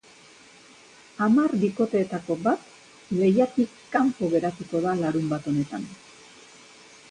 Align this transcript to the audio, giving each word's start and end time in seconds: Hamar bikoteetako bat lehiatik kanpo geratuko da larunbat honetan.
Hamar 1.25 1.53
bikoteetako 1.63 2.37
bat 2.47 2.65
lehiatik 3.19 3.77
kanpo 3.97 4.33
geratuko 4.35 4.85
da 4.89 4.97
larunbat 5.05 5.49
honetan. 5.55 5.89